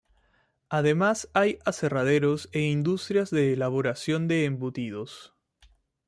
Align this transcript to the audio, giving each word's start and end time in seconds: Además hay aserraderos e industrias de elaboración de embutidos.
Además 0.69 1.29
hay 1.35 1.59
aserraderos 1.63 2.49
e 2.53 2.61
industrias 2.61 3.29
de 3.29 3.53
elaboración 3.53 4.27
de 4.27 4.45
embutidos. 4.45 5.35